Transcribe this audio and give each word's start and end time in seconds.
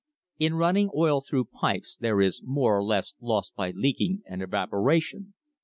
In 0.39 0.55
running 0.55 0.89
oil 0.95 1.21
through 1.21 1.45
pipes 1.45 1.95
there 1.99 2.21
is 2.21 2.41
more 2.43 2.75
or 2.75 2.83
less 2.83 3.13
lost 3.21 3.53
by 3.55 3.69
leaking 3.69 4.23
and, 4.25 4.41
evaporation. 4.41 5.35